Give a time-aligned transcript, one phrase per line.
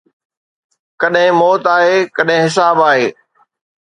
[1.01, 3.07] ڪڏهن موت آهي، ڪڏهن حساب آهي